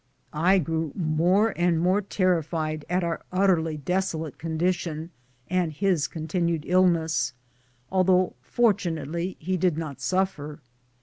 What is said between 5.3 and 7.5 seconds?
and his continued illness,